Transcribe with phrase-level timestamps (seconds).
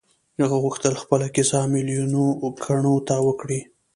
[0.41, 2.23] هغه غوښتل خپله کيسه ميليونو
[2.63, 3.61] کڼو ته وکړي.